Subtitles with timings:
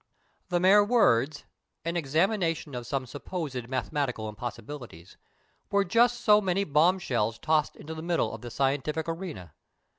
[0.49, 1.43] The mere words,
[1.85, 5.15] "An Examination of Some Supposed Mathematical Impossibilities,"
[5.69, 9.53] were just so many bomb shells tossed into the middle of the scientific arena.